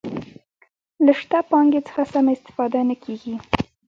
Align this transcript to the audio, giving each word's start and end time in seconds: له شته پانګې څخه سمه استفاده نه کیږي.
له 1.05 1.13
شته 1.19 1.39
پانګې 1.49 1.81
څخه 1.87 2.03
سمه 2.13 2.31
استفاده 2.35 2.79
نه 2.89 2.95
کیږي. 3.03 3.35